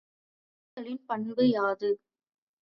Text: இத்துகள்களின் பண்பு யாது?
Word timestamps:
இத்துகள்களின் 0.77 1.05
பண்பு 1.05 1.43
யாது? 1.49 1.91